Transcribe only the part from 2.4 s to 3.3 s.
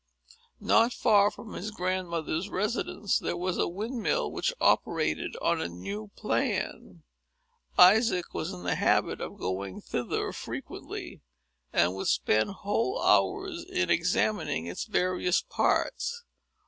residence